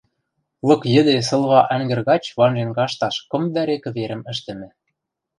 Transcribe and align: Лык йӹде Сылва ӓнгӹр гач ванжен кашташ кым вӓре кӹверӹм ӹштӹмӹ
Лык 0.67 0.81
йӹде 0.93 1.15
Сылва 1.27 1.61
ӓнгӹр 1.75 1.99
гач 2.09 2.23
ванжен 2.37 2.69
кашташ 2.77 3.15
кым 3.29 3.43
вӓре 3.53 3.77
кӹверӹм 3.83 4.21
ӹштӹмӹ 4.31 4.69